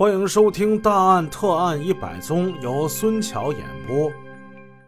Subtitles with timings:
[0.00, 4.10] 欢迎收听《大案特案一百宗》，由孙桥演播。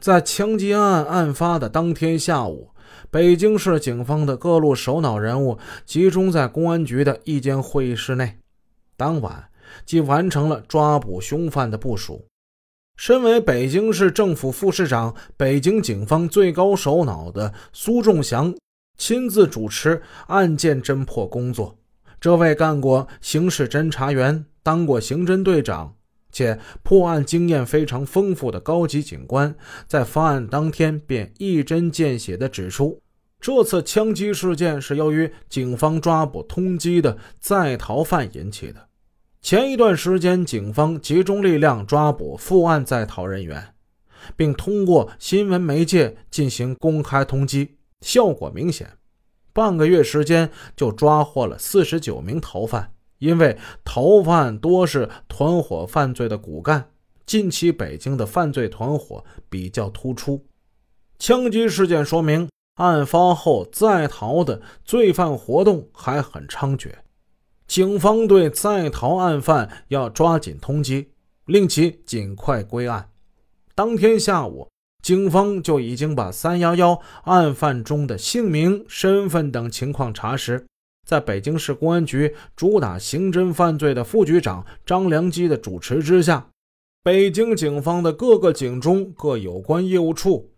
[0.00, 2.70] 在枪击案案发的当天下午，
[3.08, 8.38] 北京市警方的各路首脑人物集中在公安局的一间会议室内。
[8.96, 9.48] 当晚，
[9.84, 12.26] 即完成了抓捕凶犯的部署。
[12.96, 18.52] 身为北京市政府副市长、北京警方最高首脑的苏仲祥
[18.98, 21.78] 亲自主持案件侦破工作。
[22.20, 25.94] 这位干过刑事侦查员、当过刑侦队长
[26.32, 29.54] 且破案经验非常丰富的高级警官，
[29.86, 33.00] 在发案当天便一针见血地指出，
[33.40, 38.88] 这次枪击事件是由于警方抓捕通缉的在逃犯引起的。
[39.40, 43.74] 前一段时间，警方集中力量抓捕负案在逃人员，
[44.34, 47.68] 并通过新闻媒介进行公开通缉，
[48.00, 48.90] 效果明显。
[49.56, 52.92] 半个月时间就抓获了四十九名逃犯。
[53.18, 56.90] 因为逃犯多是团伙犯罪的骨干，
[57.24, 60.44] 近期北京的犯罪团伙比较突出。
[61.18, 66.92] 枪击事件说明，案发后在逃的罪犯活动还很猖獗。
[67.66, 71.06] 警方对在逃案犯要抓紧通缉，
[71.46, 73.08] 令其尽快归案。
[73.74, 74.68] 当天下午，
[75.06, 80.66] 警方就已经把“三幺幺”案犯中的姓名、身份等情况查实。
[81.06, 86.48] 在北京市公安局主打刑侦犯罪的副局长张良基的主持之下，
[87.04, 90.50] 北京警方的各个警中各有关业务处、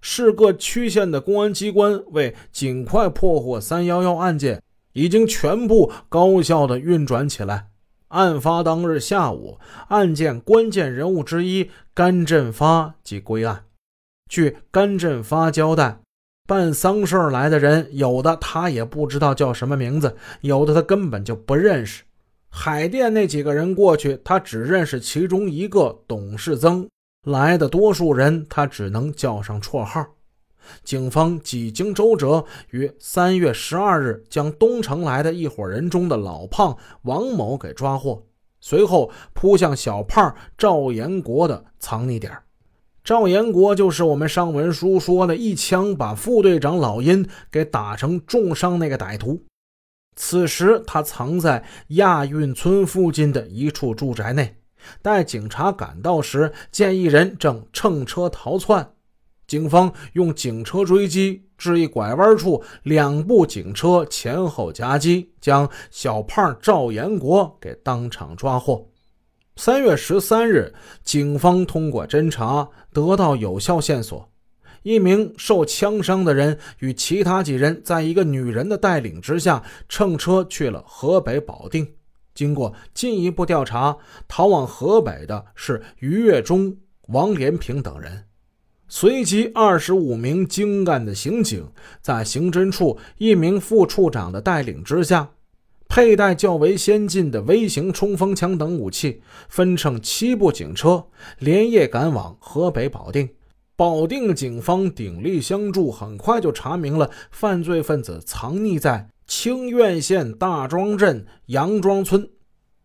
[0.00, 4.62] 市各区县的公安机关，为尽快破获“三幺幺”案件。
[4.92, 7.70] 已经全部高效的运转起来。
[8.06, 13.64] 案发当日下午，案件关键人物之一甘振发即归案。
[14.28, 16.00] 据甘振发交代，
[16.46, 22.02] 办丧事来的人，有的他也不知道叫什么名字，有的他根本就不认识。
[22.48, 26.88] 海淀那几个人过去，他只认识其中一个董世增，
[27.26, 30.04] 来的多数人他只能叫上绰号。
[30.82, 38.26] 警方几经周折，于三月十二日将东城来的一伙人中的老胖王某给抓获，
[38.60, 42.32] 随后扑向小胖赵延国的藏匿点。
[43.06, 49.44] 赵延国就是我们上文书说的一枪把副队长老殷给打成重伤那个歹徒。
[50.16, 54.56] 此时他藏在亚运村附近的一处住宅内，
[55.02, 58.90] 待警察赶到时，见一人正乘车逃窜。
[59.46, 68.90] 警方用警车追击，至一拐弯处，两部警车前后夹击，将小胖赵延国给当场抓获。
[69.58, 74.30] 三月十三日，警方通过侦查得到有效线索：
[74.82, 81.88] 一名受枪伤的人与其他几人在一个女人的带领之下乘车去了河北保定。
[82.34, 83.96] 经过进一步调查，
[84.28, 86.76] 逃往河北的是于月忠、
[87.08, 88.24] 王连平等人。
[88.88, 95.30] 随即，二十五名精干的刑警在刑侦处一名副处长的带领之下，
[95.88, 101.06] 佩戴较为先进的微型冲锋枪等武器，分乘七部警车，
[101.38, 103.28] 连夜赶往河北保定。
[103.76, 112.28] 保定警方鼎力相助，很快就查明了犯罪分子藏匿在清苑县大庄镇杨庄村。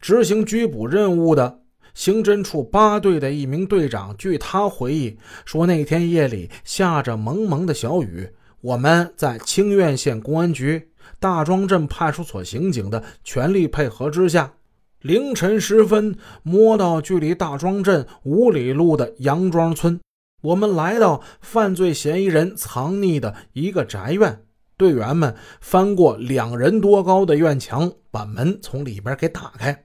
[0.00, 1.60] 执行拘捕任务的。
[1.94, 8.28] 刑侦处八队的一名队长，据他回忆说，那天夜里下着蒙蒙的小雨，
[8.60, 14.54] 我们在清苑县公安局大庄镇派出所刑警的全力配合之下，
[15.00, 20.00] 凌晨时分摸到距离大庄镇五里路的杨庄村，
[20.42, 24.42] 我们来到犯罪嫌疑人藏匿的一个宅院，
[24.76, 29.84] 队员们翻过两人多高的院墙，把门从里边给打开。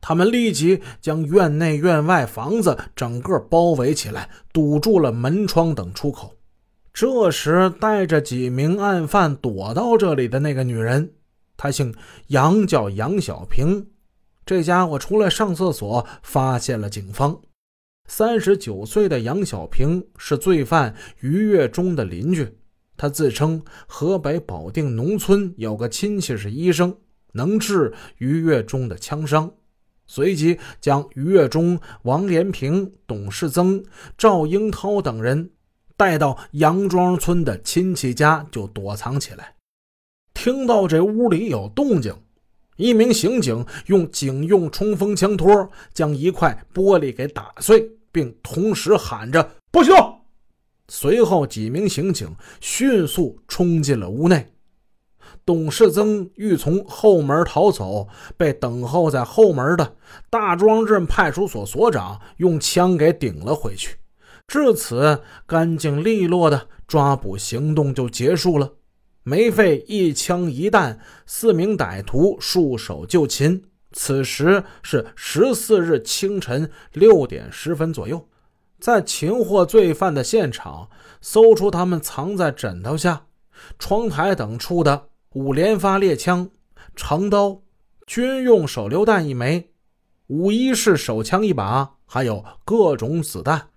[0.00, 6.32] 他们立即将院内院外房子整个包围起来，堵住了门窗等出口。
[6.94, 11.12] 这时，带着几名案犯躲到这里的那个女人，
[11.56, 11.92] 她姓
[12.28, 13.84] 杨，叫杨小平。
[14.46, 17.36] 这家伙出来上厕所，发现了警方。
[18.08, 22.48] 三十九岁的杨小平是罪犯于月忠的邻居，
[22.96, 26.96] 他自称河北保定农村有个亲戚是医生，
[27.32, 29.52] 能治于月忠的枪伤。
[30.06, 33.82] 随即将于月忠、王连平、董世增、
[34.16, 35.50] 赵英涛等人
[35.96, 39.54] 带到杨庄村的亲戚家，就躲藏起来。
[40.32, 42.14] 听到这屋里有动静，
[42.76, 50.20] 一名刑警用警用冲锋枪托将一块玻璃给打碎，并同时喊着“不许动”。
[50.88, 54.50] 随后，几名刑警迅速冲进了屋内。
[55.46, 59.96] 董世增欲从后门逃走，被等候在后门的
[60.28, 63.96] 大庄镇派出所所长用枪给顶了回去。
[64.46, 68.74] 至此，干净利落的抓捕行动就结束了，
[69.22, 73.64] 没费一枪一弹，四名歹徒束手就擒。
[73.92, 78.28] 此时是十四日清晨六点十分左右，
[78.78, 80.88] 在擒获罪犯的现场
[81.20, 83.26] 搜出他们藏在枕头下、
[83.78, 86.50] 窗台等处的五连发猎枪、
[86.96, 87.62] 长刀、
[88.06, 89.70] 军用手榴弹一枚、
[90.26, 93.68] 五一式手枪一把，还有各种子弹。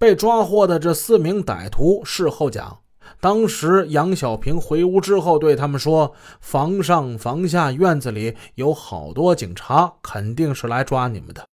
[0.00, 2.78] 被抓获的这四名歹徒事后讲，
[3.20, 11.44] 当时杨小平回屋之后对他们说：“房上房下院子里有好多警察，肯定是来抓你们的。”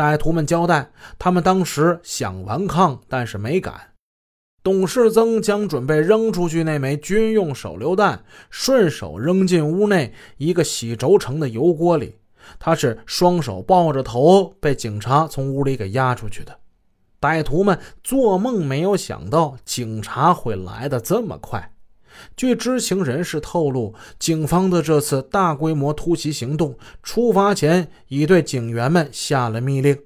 [0.00, 3.74] 歹徒们交代，他们当时想顽抗，但是没敢。
[4.62, 12.14] 董世增将准备扔出去那枚军用手榴弹顺手扔进屋内一个洗轴承的油锅里，
[12.60, 16.56] 他是双手抱着头，被警察从屋里给押出去的。
[17.20, 21.72] 歹徒们做梦没有想到警察会来的这么快。
[22.36, 29.96] 据知情人士透露，警方的这次大规模突袭行动出发前已对警员们下了密令：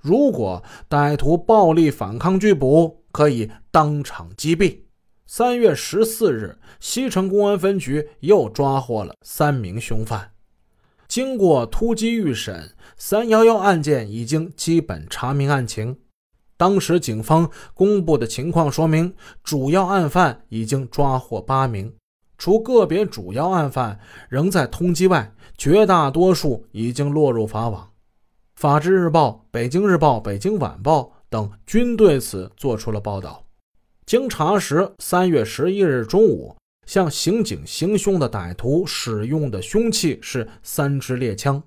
[0.00, 4.78] 如果歹徒暴力反抗拒捕，可以当场击毙。
[5.26, 10.32] 三月十四日，西城公安分局又抓获了三名凶犯。
[11.06, 15.98] 经过突击预审，三幺幺案件已经基本查明案情。
[16.62, 19.12] 当时警方公布的情况说明，
[19.42, 21.92] 主要案犯已经抓获八名，
[22.38, 23.98] 除个别主要案犯
[24.28, 27.90] 仍在通缉外，绝大多数已经落入法网。
[28.54, 33.44] 法制日报、北京日报、北京晚报等均对此做出了报道。
[34.06, 36.54] 经查实，三月十一日中午，
[36.86, 41.60] 向刑警行凶的歹徒使用的凶器是三支猎枪，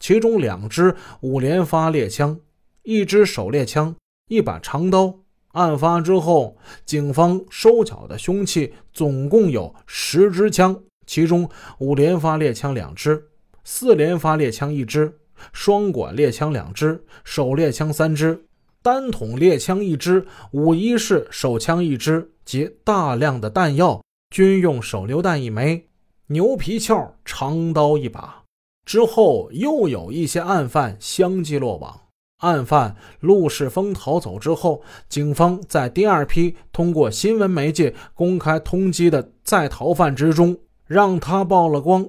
[0.00, 2.36] 其中两支五连发猎枪，
[2.82, 3.94] 一支手猎枪。
[4.30, 5.14] 一把长刀。
[5.52, 6.56] 案发之后，
[6.86, 11.50] 警方收缴的凶器总共有十支枪，其中
[11.80, 13.30] 五连发猎枪两支，
[13.64, 15.18] 四连发猎枪一支，
[15.52, 18.44] 双管猎枪两支，手猎枪三支，
[18.80, 24.00] 单筒猎枪一支，五一式手枪一支，及大量的弹药、
[24.30, 25.88] 军用手榴弹一枚、
[26.28, 28.44] 牛皮鞘长刀一把。
[28.86, 32.00] 之后又有一些案犯相继落网。
[32.40, 42.06] 案犯陆世峰逃走之后，警方在第二批通过新闻媒介公开通缉的在逃犯之中，让他曝了光。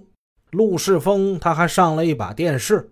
[0.52, 2.92] 陆世峰他还上了一把电视。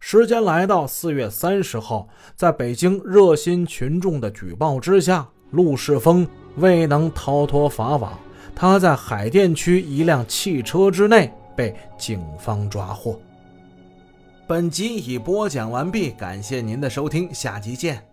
[0.00, 6.26] 时间来到四月三十号，在北京热心群众的举报之下，陆世峰
[6.56, 8.16] 未能逃脱法网，
[8.54, 13.18] 他在海淀区一辆汽车之内被警方抓获。
[14.48, 18.07] 本集已播讲完毕，感谢您的收听，下集见。